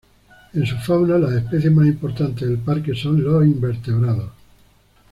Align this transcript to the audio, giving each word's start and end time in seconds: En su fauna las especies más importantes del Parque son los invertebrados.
En 0.55 0.65
su 0.65 0.75
fauna 0.77 1.19
las 1.19 1.31
especies 1.33 1.71
más 1.71 1.85
importantes 1.85 2.49
del 2.49 2.57
Parque 2.57 2.95
son 2.95 3.23
los 3.23 3.45
invertebrados. 3.45 4.31